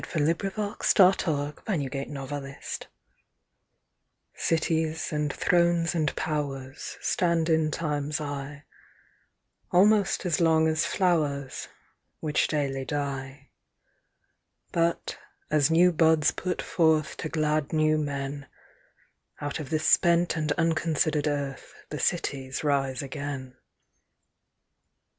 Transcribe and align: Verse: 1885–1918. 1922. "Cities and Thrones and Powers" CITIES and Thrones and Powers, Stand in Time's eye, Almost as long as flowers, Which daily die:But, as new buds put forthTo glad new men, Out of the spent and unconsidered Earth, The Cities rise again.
Verse: 0.01 0.15
1885–1918. 0.33 2.09
1922. 2.09 2.87
"Cities 4.33 5.11
and 5.13 5.29
Thrones 5.31 5.93
and 5.93 6.09
Powers" 6.15 6.15
CITIES 6.15 6.15
and 6.15 6.15
Thrones 6.15 6.15
and 6.15 6.15
Powers, 6.15 6.97
Stand 7.43 7.47
in 7.49 7.69
Time's 7.69 8.19
eye, 8.19 8.63
Almost 9.69 10.25
as 10.25 10.41
long 10.41 10.67
as 10.67 10.87
flowers, 10.87 11.67
Which 12.19 12.47
daily 12.47 12.83
die:But, 12.83 15.19
as 15.51 15.69
new 15.69 15.91
buds 15.91 16.31
put 16.31 16.63
forthTo 16.63 17.29
glad 17.31 17.71
new 17.71 17.99
men, 17.99 18.47
Out 19.39 19.59
of 19.59 19.69
the 19.69 19.77
spent 19.77 20.35
and 20.35 20.51
unconsidered 20.53 21.27
Earth, 21.27 21.75
The 21.91 21.99
Cities 21.99 22.63
rise 22.63 23.03
again. 23.03 23.55